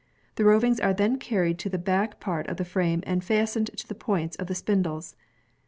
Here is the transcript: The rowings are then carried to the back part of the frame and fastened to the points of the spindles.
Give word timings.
The 0.33 0.43
rowings 0.45 0.79
are 0.79 0.95
then 0.95 1.19
carried 1.19 1.59
to 1.59 1.69
the 1.69 1.77
back 1.77 2.19
part 2.19 2.47
of 2.47 2.57
the 2.57 2.65
frame 2.65 3.03
and 3.05 3.23
fastened 3.23 3.69
to 3.77 3.87
the 3.87 3.93
points 3.93 4.35
of 4.37 4.47
the 4.47 4.55
spindles. 4.55 5.15